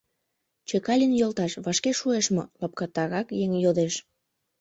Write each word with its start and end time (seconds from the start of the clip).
—Чекалин 0.67 1.11
йолташ, 1.19 1.51
вашке 1.65 1.91
шуэш 1.99 2.25
мо?— 2.35 2.43
лапкатарак 2.61 3.27
еҥ 3.43 3.51
йодеш. 3.63 3.93